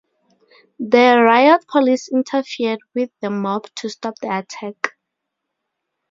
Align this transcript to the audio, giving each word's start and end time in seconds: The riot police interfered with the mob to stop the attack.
The 0.79 1.21
riot 1.23 1.67
police 1.67 2.07
interfered 2.11 2.79
with 2.95 3.11
the 3.21 3.29
mob 3.29 3.67
to 3.75 3.87
stop 3.89 4.15
the 4.19 4.35
attack. 4.35 4.93